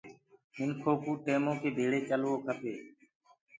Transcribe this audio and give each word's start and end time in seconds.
منکو 0.55 0.91
ڪو 1.03 1.11
ٽيمو 1.25 1.53
ڪي 1.61 1.69
ڀيݪي 1.77 1.99
چلوو 2.09 2.33
کپي 2.45 2.73